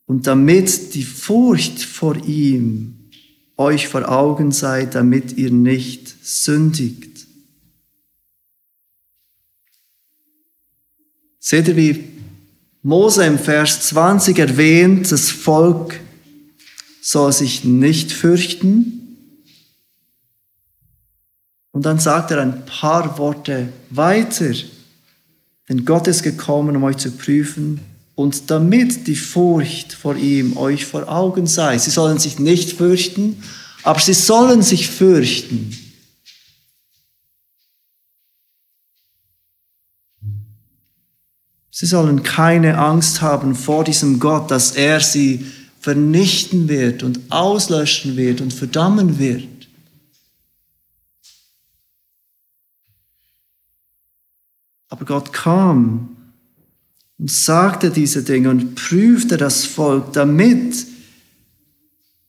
[0.06, 2.98] und damit die Furcht vor ihm
[3.58, 7.07] euch vor Augen sei, damit ihr nicht sündigt.
[11.40, 12.04] Seht ihr, wie
[12.82, 16.00] Mose im Vers 20 erwähnt, das Volk
[17.00, 18.94] soll sich nicht fürchten.
[21.72, 24.52] Und dann sagt er ein paar Worte weiter.
[25.68, 27.80] Denn Gott ist gekommen, um euch zu prüfen
[28.14, 31.78] und damit die Furcht vor ihm euch vor Augen sei.
[31.78, 33.42] Sie sollen sich nicht fürchten,
[33.84, 35.76] aber sie sollen sich fürchten.
[41.78, 45.46] Sie sollen keine Angst haben vor diesem Gott, dass er sie
[45.78, 49.68] vernichten wird und auslöschen wird und verdammen wird.
[54.88, 56.16] Aber Gott kam
[57.16, 60.84] und sagte diese Dinge und prüfte das Volk, damit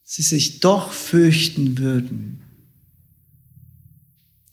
[0.04, 2.44] sie sich doch fürchten würden.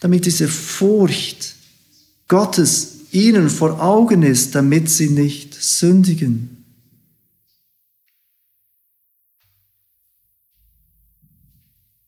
[0.00, 1.54] Damit diese Furcht
[2.28, 6.64] Gottes ihnen vor Augen ist, damit sie nicht sündigen.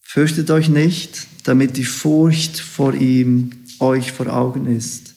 [0.02, 5.14] Fürchtet euch nicht, damit die Furcht vor ihm euch vor Augen ist.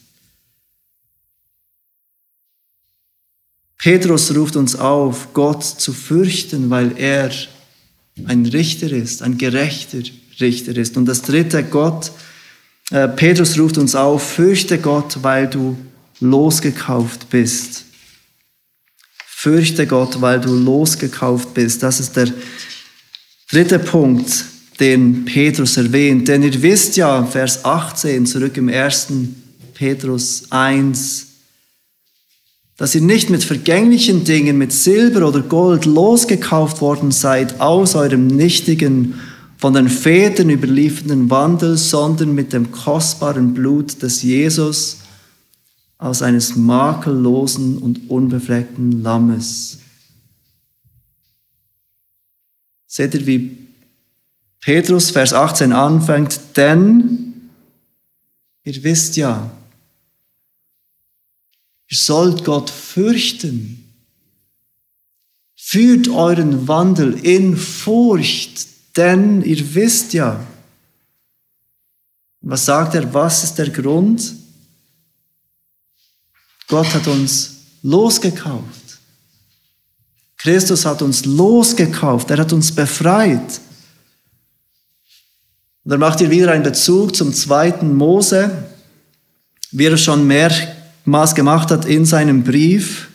[3.76, 7.30] Petrus ruft uns auf, Gott zu fürchten, weil er
[8.26, 10.02] ein Richter ist, ein gerechter
[10.40, 10.96] Richter ist.
[10.96, 12.12] Und das dritte, Gott,
[12.90, 15.76] äh, Petrus ruft uns auf, fürchte Gott, weil du
[16.20, 17.84] losgekauft bist.
[19.26, 21.82] Fürchte Gott, weil du losgekauft bist.
[21.82, 22.28] Das ist der
[23.50, 24.44] dritte Punkt,
[24.78, 26.28] den Petrus erwähnt.
[26.28, 29.08] Denn ihr wisst ja, Vers 18, zurück im 1.
[29.74, 31.26] Petrus 1,
[32.76, 38.28] dass ihr nicht mit vergänglichen Dingen, mit Silber oder Gold losgekauft worden seid aus eurem
[38.28, 39.20] nichtigen,
[39.62, 45.02] von den Vätern überlieferten Wandel, sondern mit dem kostbaren Blut des Jesus
[45.98, 49.78] aus eines makellosen und unbefleckten Lammes.
[52.88, 53.68] Seht ihr, wie
[54.58, 57.32] Petrus Vers 18 anfängt, denn
[58.64, 59.48] ihr wisst ja,
[61.88, 63.84] Ihr sollt Gott fürchten.
[65.54, 70.40] Führt euren Wandel in Furcht, denn ihr wisst ja,
[72.40, 74.34] was sagt er, was ist der Grund?
[76.66, 78.98] Gott hat uns losgekauft.
[80.36, 83.60] Christus hat uns losgekauft, er hat uns befreit.
[85.84, 88.50] Und dann macht ihr wieder einen Bezug zum zweiten Mose,
[89.70, 93.08] wie er schon mehrmals gemacht hat in seinem Brief.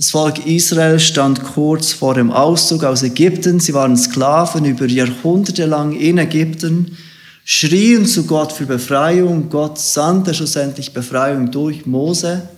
[0.00, 3.60] Das Volk Israel stand kurz vor dem Auszug aus Ägypten.
[3.60, 6.96] Sie waren Sklaven über Jahrhunderte lang in Ägypten,
[7.44, 9.50] schrien zu Gott für Befreiung.
[9.50, 12.48] Gott sandte schlussendlich Befreiung durch Mose.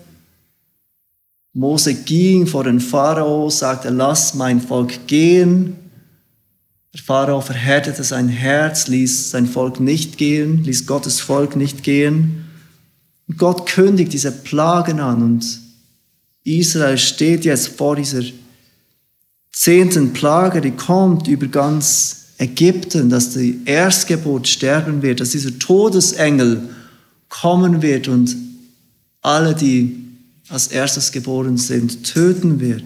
[1.52, 5.74] Mose ging vor den Pharao, sagte, lass mein Volk gehen.
[6.94, 12.44] Der Pharao verhärtete sein Herz, ließ sein Volk nicht gehen, ließ Gottes Volk nicht gehen.
[13.26, 15.61] Und Gott kündigt diese Plagen an und
[16.44, 18.22] Israel steht jetzt vor dieser
[19.52, 26.68] zehnten Plage, die kommt über ganz Ägypten, dass die Erstgeburt sterben wird, dass dieser Todesengel
[27.28, 28.36] kommen wird und
[29.20, 29.96] alle, die
[30.48, 32.82] als erstes geboren sind, töten wird.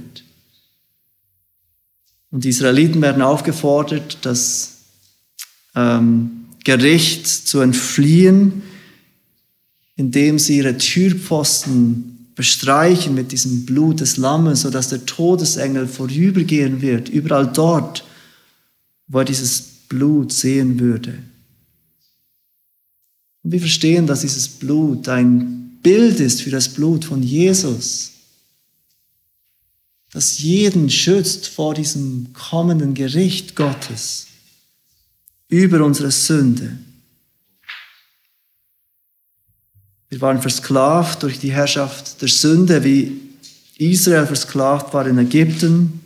[2.31, 4.73] Und die Israeliten werden aufgefordert, das
[5.75, 8.63] ähm, Gericht zu entfliehen,
[9.97, 17.09] indem sie ihre Türpfosten bestreichen mit diesem Blut des Lammes, sodass der Todesengel vorübergehen wird,
[17.09, 18.05] überall dort,
[19.09, 21.19] wo er dieses Blut sehen würde.
[23.43, 28.13] Und wir verstehen, dass dieses Blut ein Bild ist für das Blut von Jesus,
[30.13, 34.27] das jeden schützt vor diesem kommenden Gericht Gottes
[35.49, 36.77] über unsere Sünde.
[40.17, 43.21] Wir waren versklavt durch die Herrschaft der Sünde, wie
[43.77, 46.01] Israel versklavt war in Ägypten.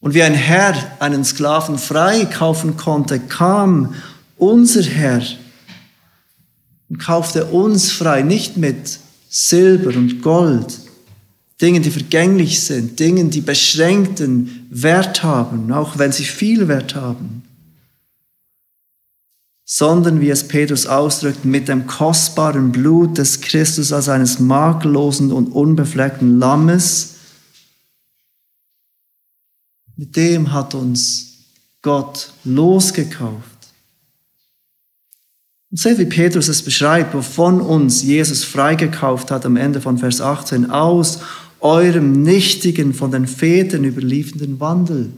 [0.00, 3.94] Und wie ein Herr einen Sklaven freikaufen konnte, kam
[4.36, 5.22] unser Herr
[6.90, 8.98] und kaufte uns frei, nicht mit
[9.30, 10.78] Silber und Gold,
[11.62, 17.45] Dingen, die vergänglich sind, Dingen, die beschränkten Wert haben, auch wenn sie viel Wert haben,
[19.68, 25.48] sondern, wie es Petrus ausdrückt, mit dem kostbaren Blut des Christus als eines makellosen und
[25.48, 27.14] unbefleckten Lammes,
[29.96, 31.46] mit dem hat uns
[31.82, 33.44] Gott losgekauft.
[35.72, 40.20] Und seht, wie Petrus es beschreibt, wovon uns Jesus freigekauft hat am Ende von Vers
[40.20, 41.18] 18, aus
[41.58, 45.10] eurem nichtigen, von den Vätern überliefernden Wandel.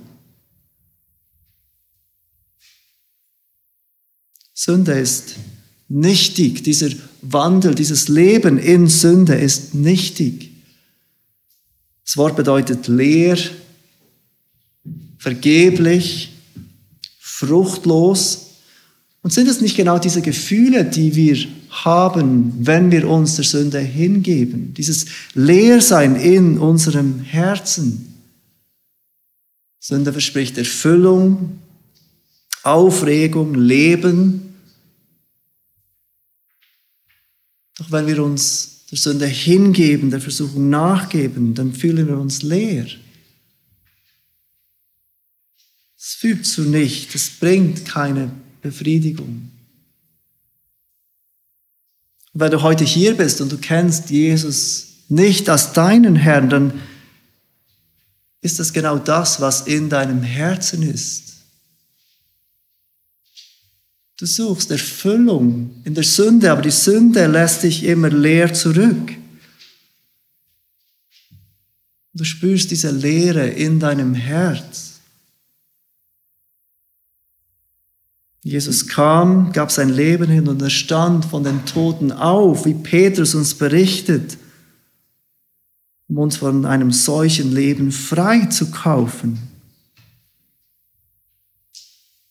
[4.61, 5.37] Sünde ist
[5.89, 6.89] nichtig, dieser
[7.23, 10.51] Wandel, dieses Leben in Sünde ist nichtig.
[12.05, 13.39] Das Wort bedeutet leer,
[15.17, 16.33] vergeblich,
[17.21, 18.47] fruchtlos,
[19.23, 21.39] und sind es nicht genau diese Gefühle, die wir
[21.71, 24.75] haben, wenn wir uns der Sünde hingeben?
[24.75, 28.13] Dieses Leersein in unserem Herzen.
[29.79, 31.61] Sünde verspricht Erfüllung,
[32.65, 34.48] Aufregung, Leben.
[37.79, 42.87] Doch wenn wir uns der Sünde hingeben, der Versuchung nachgeben, dann fühlen wir uns leer.
[45.97, 48.31] Es fügt zu nichts, es bringt keine
[48.63, 49.51] Befriedigung.
[52.33, 56.81] Und wenn du heute hier bist und du kennst Jesus nicht als deinen Herrn, dann
[58.41, 61.38] ist das genau das, was in deinem Herzen ist.
[64.19, 69.15] Du suchst Erfüllung in der Sünde, aber die Sünde lässt dich immer leer zurück.
[72.13, 74.99] Du spürst diese Leere in deinem Herz.
[78.43, 83.37] Jesus kam, gab sein Leben hin und er stand von den Toten auf, wie Petrus
[83.37, 84.37] uns berichtet,
[86.09, 89.48] um uns von einem solchen Leben frei zu kaufen.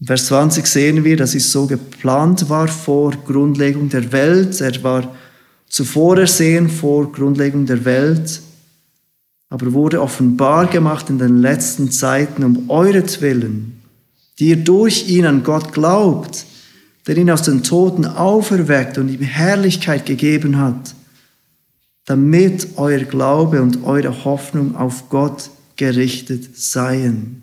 [0.04, 4.62] Vers 20 sehen wir, dass es so geplant war vor Grundlegung der Welt.
[4.62, 5.16] Er war
[5.68, 8.42] zuvor ersehen vor Grundlegung der Welt,
[9.50, 13.78] aber wurde offenbar gemacht in den letzten Zeiten um euretwillen
[14.40, 16.46] die ihr durch ihn an Gott glaubt,
[17.08, 20.94] der ihn aus den Toten auferweckt und ihm Herrlichkeit gegeben hat,
[22.06, 27.42] damit euer Glaube und eure Hoffnung auf Gott gerichtet seien.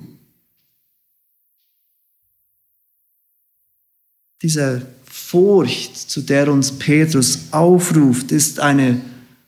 [4.43, 9.01] Diese Furcht, zu der uns Petrus aufruft, ist eine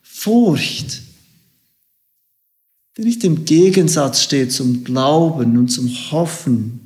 [0.03, 1.03] Furcht
[2.97, 6.81] der nicht im Gegensatz steht zum Glauben und zum Hoffen.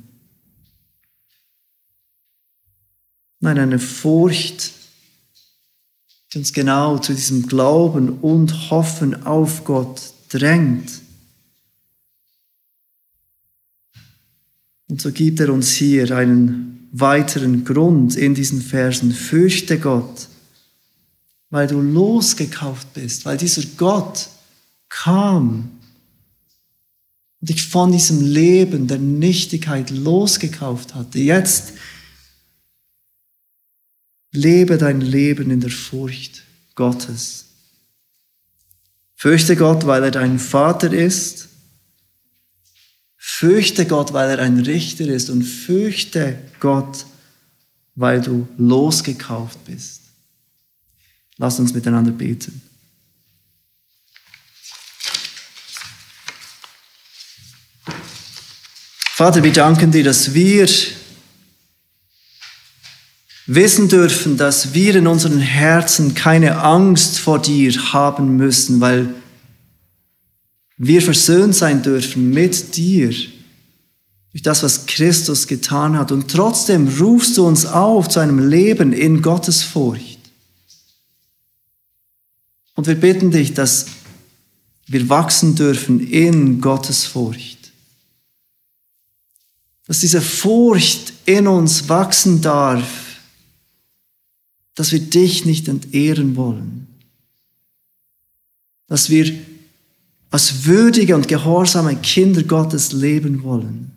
[3.39, 4.73] Nein, eine Furcht,
[6.33, 11.01] die uns genau zu diesem Glauben und Hoffen auf Gott drängt.
[14.89, 19.11] Und so gibt er uns hier einen weiteren Grund in diesen Versen.
[19.11, 20.27] Fürchte Gott,
[21.49, 24.29] weil du losgekauft bist, weil dieser Gott
[24.89, 25.69] kam
[27.39, 31.19] und dich von diesem Leben der Nichtigkeit losgekauft hatte.
[31.19, 31.73] Jetzt
[34.31, 36.43] lebe dein Leben in der Furcht
[36.75, 37.45] Gottes.
[39.15, 41.49] Fürchte Gott, weil er dein Vater ist.
[43.41, 45.31] Fürchte Gott, weil er ein Richter ist.
[45.31, 47.07] Und fürchte Gott,
[47.95, 50.01] weil du losgekauft bist.
[51.37, 52.61] Lass uns miteinander beten.
[59.15, 60.69] Vater, wir danken dir, dass wir
[63.47, 69.15] wissen dürfen, dass wir in unseren Herzen keine Angst vor dir haben müssen, weil
[70.83, 73.09] wir versöhnt sein dürfen mit dir
[74.31, 76.11] durch das, was Christus getan hat.
[76.11, 80.19] Und trotzdem rufst du uns auf zu einem Leben in Gottes Furcht.
[82.75, 83.87] Und wir bitten dich, dass
[84.87, 87.61] wir wachsen dürfen in Gottes Furcht
[89.91, 93.19] dass diese Furcht in uns wachsen darf,
[94.73, 96.87] dass wir dich nicht entehren wollen,
[98.87, 99.37] dass wir
[100.31, 103.91] als würdige und gehorsame Kinder Gottes leben wollen,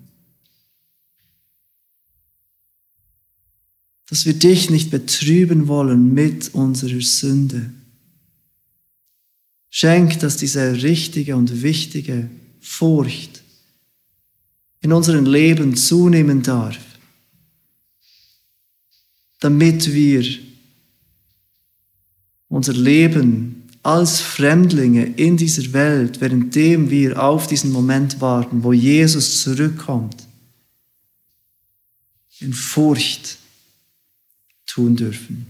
[4.08, 7.72] dass wir dich nicht betrüben wollen mit unserer Sünde.
[9.70, 12.28] Schenk, dass diese richtige und wichtige
[12.60, 13.42] Furcht
[14.80, 16.78] in unserem Leben zunehmen darf,
[19.38, 20.24] damit wir
[22.48, 29.42] unser Leben als Fremdlinge in dieser Welt, währenddem wir auf diesen Moment warten, wo Jesus
[29.42, 30.26] zurückkommt,
[32.40, 33.38] in Furcht
[34.66, 35.46] tun dürfen.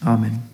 [0.00, 0.53] Amen.